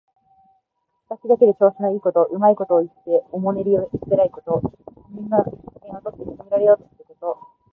[1.07, 4.59] 口先だけで調子のいいこと、うまいことを言っておもねりへつらうこと。
[4.59, 4.71] 他
[5.11, 7.37] 人の機嫌をとって気に入られようとすること。